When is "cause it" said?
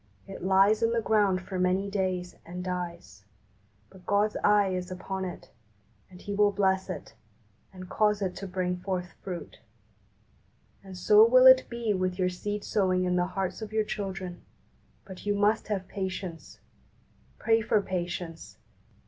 7.87-8.35